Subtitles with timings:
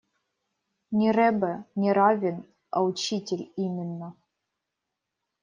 [1.01, 2.39] Не ребе, не раввин,
[2.71, 4.15] а учитель именно.